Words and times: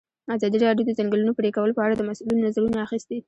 ازادي 0.35 0.57
راډیو 0.65 0.83
د 0.85 0.89
د 0.93 0.97
ځنګلونو 0.99 1.35
پرېکول 1.39 1.69
په 1.73 1.81
اړه 1.85 1.95
د 1.97 2.01
مسؤلینو 2.09 2.43
نظرونه 2.47 2.77
اخیستي. 2.85 3.17